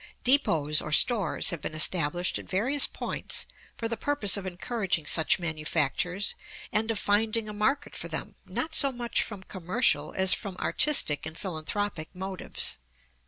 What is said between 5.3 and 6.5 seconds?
manufactures